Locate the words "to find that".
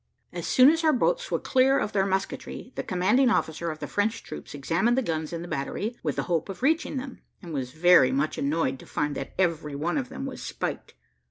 8.79-9.35